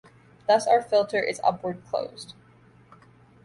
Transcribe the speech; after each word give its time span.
Thus 0.47 0.65
our 0.65 0.81
filter 0.81 1.21
is 1.21 1.39
upward 1.43 1.85
closed. 1.85 2.33